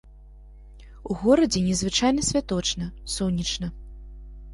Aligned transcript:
У 1.09 1.17
горадзе 1.23 1.61
незвычайна 1.65 2.21
святочна, 2.29 2.87
сонечна. 3.17 3.67